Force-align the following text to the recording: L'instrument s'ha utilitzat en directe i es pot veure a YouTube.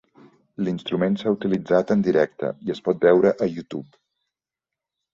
L'instrument 0.67 1.17
s'ha 1.23 1.33
utilitzat 1.35 1.95
en 1.97 2.03
directe 2.09 2.51
i 2.69 2.75
es 2.77 2.85
pot 2.91 3.07
veure 3.09 3.37
a 3.49 3.53
YouTube. 3.55 4.05